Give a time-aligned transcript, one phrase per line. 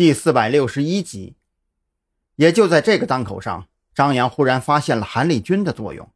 [0.00, 1.36] 第四百六十一集。
[2.36, 6.10] 也就在这个当口上，张扬忽然发现了韩立军的作用，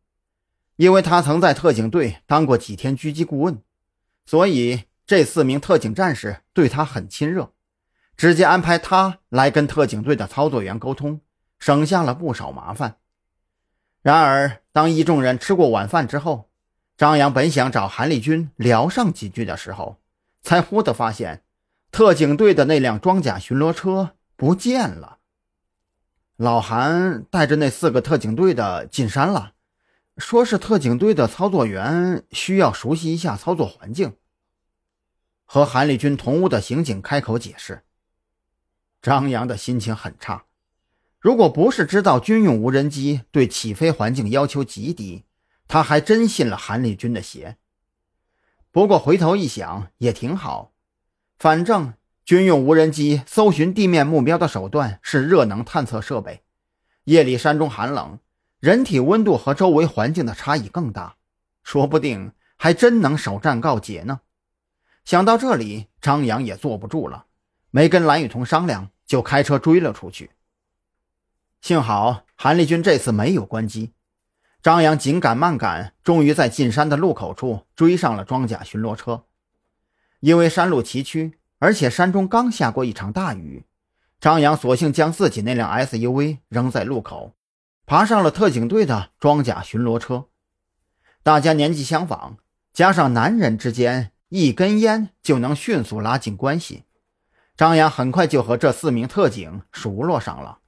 [0.77, 3.63] 因为他曾在特警队当过几天狙击顾问，
[4.25, 7.53] 所以这四名特警战士对他很亲热，
[8.17, 11.21] 直接安排他来跟特警队的操作员沟通，
[11.59, 12.97] 省下了不少麻烦。
[14.01, 16.49] 然而，当一众人吃过晚饭之后，
[16.97, 20.01] 张扬本想找韩立军聊上几句的时候，
[20.41, 21.43] 才忽地发现，
[21.95, 25.21] 特警队的那辆装甲巡逻车不见了。
[26.35, 29.53] 老韩带着那四个特警队的进山了，
[30.17, 34.17] 说是特警队的操作员需要熟悉一下操作环境。
[35.45, 37.85] 和韩立军同屋的刑警开口解释，
[39.01, 40.47] 张扬的心情很差。
[41.21, 45.23] 如果不是知道军用无人机对起飞环境要求极低，
[45.69, 47.57] 他还真信了韩立军的邪。
[48.73, 50.73] 不过回头一想也挺好，
[51.39, 56.43] 反正军用无人机搜寻地面目标的手段是热能探测设备。
[57.05, 58.19] 夜里山中寒冷，
[58.61, 61.17] 人体温度和周围环境的差异更大，
[61.63, 64.21] 说不定还真能首战告捷呢。
[65.05, 67.27] 想到这里，张扬也坐不住了，
[67.71, 70.31] 没跟蓝雨桐商量，就开车追了出去。
[71.61, 73.93] 幸好韩立军这次没有关机，
[74.63, 79.25] 张扬紧赶慢赶，终于在进山的路口处追上了装甲巡逻车。
[80.25, 83.67] 因为山路崎岖，而且山中刚下过一场大雨，
[84.19, 87.35] 张扬索性将自己那辆 SUV 扔在路口，
[87.85, 90.29] 爬上了特警队的装甲巡逻车。
[91.23, 92.39] 大家年纪相仿，
[92.73, 96.85] 加上男人之间一根烟就能迅速拉近关系，
[97.55, 100.61] 张扬很快就和这四名特警熟络上了。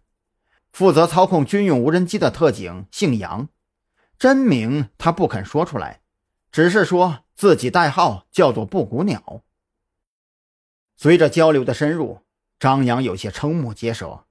[0.71, 3.49] 负责操控军用无人机的特警姓杨，
[4.19, 6.03] 真名他不肯说出来，
[6.53, 9.43] 只是说自己代号叫做布谷鸟。
[10.97, 12.21] 随着交流的深入，
[12.59, 14.25] 张扬有些瞠目结舌。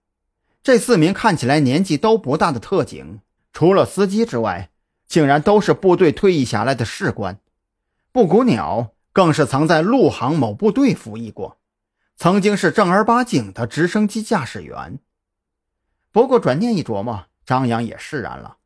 [0.64, 3.22] 这四名看起来年纪都不大的特警，
[3.54, 4.72] 除了司机之外，
[5.06, 7.40] 竟然都是部队退役下来的士官。
[8.12, 11.60] 布谷鸟更是曾在陆航某部队服役过，
[12.18, 14.98] 曾经是正儿八经的直升机驾驶员。
[16.12, 18.58] 不过转念一琢磨，张扬也释然了。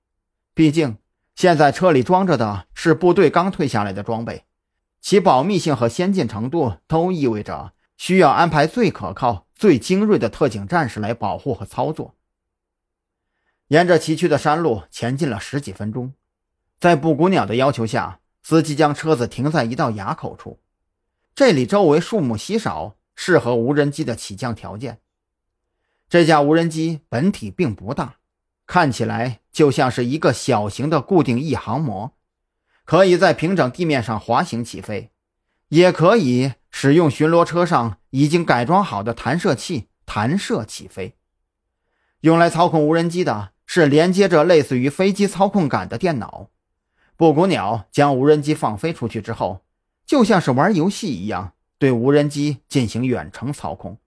[0.54, 0.98] 毕竟
[1.40, 4.44] 现在车里装着的是部队刚退下来的装备，
[5.00, 12.14] 其保密性和先进程度都意味着需要安排最可靠、最精锐的特警战士来保护和操作。
[13.70, 16.14] 沿着崎岖的山路前进了十几分钟，
[16.78, 20.60] 在布谷鸟的要求下，司机将车子停在一道垭口处。
[21.34, 25.00] 这里周围树木稀少，适合无人机的起降条件。
[26.10, 28.16] 这架无人机本体并不大，
[28.66, 32.14] 看起来就像是一个小型的固定翼航模，
[32.86, 35.12] 可以在平整地面上滑行起飞，
[35.68, 41.18] 也可以使用巡逻车上已经改装好的弹射器弹射起飞。
[42.22, 46.48] 用来操控无人机的是连接着类似于飞机操控杆的电脑。
[47.18, 49.66] 布谷鸟将无人机放飞出去之后，
[50.06, 53.98] 就像是玩游戏一样，对无人机进行远程操控。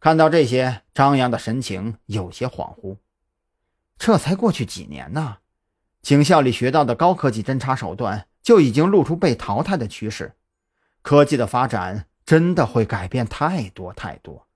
[0.00, 2.96] 看到这些，张扬的神情有些恍惚。
[4.00, 5.36] 这才过去几年呢，
[6.00, 10.36] 警校里学到的高科技侦查手段就已经露出被淘汰的趋势。
[11.02, 14.46] 科技的发展真的会改变太多太多。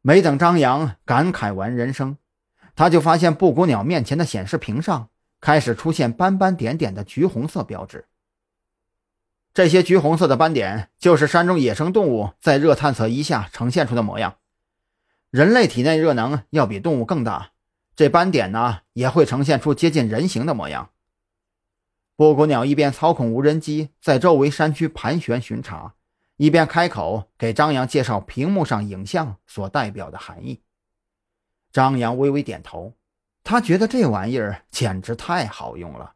[0.00, 2.16] 没等张扬感慨完人生，
[2.74, 5.08] 他就发现布谷鸟面前的显示屏上
[5.40, 8.06] 开始出现斑斑点点的橘红色标志。
[9.54, 14.38] 这些橘红色的斑点，就是山中野生动物在热探测仪下呈现出的模样。
[15.30, 17.51] 人类体内热能要比动物更大，
[18.02, 20.90] 这斑点呢也会呈现出接近人形的模样。
[22.16, 25.94] 布谷鸟一边操控无人机在周围山区盘旋巡查，
[26.36, 30.62] 一边开口给张扬介绍屏幕上影像所代表的含义。
[31.70, 32.94] 张扬微微点头，
[33.44, 36.14] 他觉得这玩意儿简直太好用了，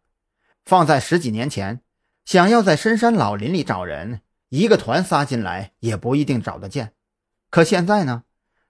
[0.65, 1.83] 放在十几年前。
[2.25, 6.95] 想要在深山老林里找人，一个团撒进来也不一定找得见。
[7.49, 8.25] 可现在呢，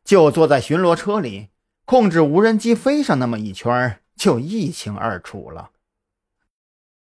[0.04, 1.48] 就坐在巡逻车里，
[1.86, 5.70] 控制无人机飞上那么一圈，就一清二楚了。